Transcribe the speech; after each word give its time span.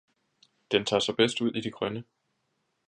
Den 0.71 0.85
tager 0.85 0.99
sig 0.99 1.15
bedst 1.15 1.41
ud 1.41 1.51
i 1.53 1.61
det 1.61 1.73
grønne! 1.73 2.03